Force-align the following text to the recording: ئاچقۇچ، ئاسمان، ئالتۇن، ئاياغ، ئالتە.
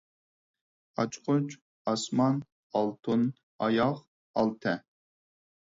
ئاچقۇچ، 1.03 1.57
ئاسمان، 1.91 2.41
ئالتۇن، 2.81 3.29
ئاياغ، 3.69 4.03
ئالتە. 4.35 4.77